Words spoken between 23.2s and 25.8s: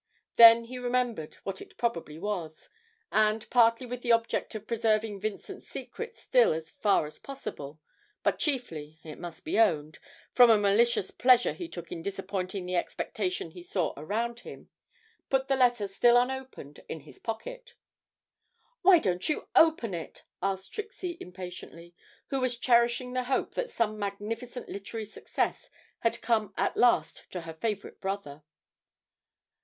hope that some magnificent literary success